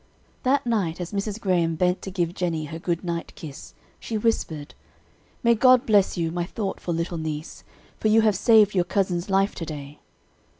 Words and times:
That 0.41 0.65
night 0.65 0.99
as 0.99 1.11
Mrs. 1.13 1.39
Graham 1.39 1.75
bent 1.75 2.01
to 2.01 2.09
give 2.09 2.33
Jennie 2.33 2.65
her 2.65 2.79
good 2.79 3.03
night 3.03 3.35
kiss, 3.35 3.75
she 3.99 4.17
whispered, 4.17 4.73
"May 5.43 5.53
God 5.53 5.85
bless 5.85 6.17
you, 6.17 6.31
my 6.31 6.43
thoughtful 6.43 6.91
little 6.95 7.19
niece, 7.19 7.63
for 7.99 8.07
you 8.07 8.21
have 8.21 8.35
saved 8.35 8.73
your 8.73 8.83
cousin's 8.83 9.29
life 9.29 9.53
to 9.53 9.63
day!" 9.65 9.99